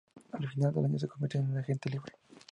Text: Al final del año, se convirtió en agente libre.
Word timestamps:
Al 0.31 0.47
final 0.49 0.73
del 0.73 0.85
año, 0.85 0.97
se 0.97 1.07
convirtió 1.07 1.41
en 1.41 1.55
agente 1.59 1.91
libre. 1.91 2.13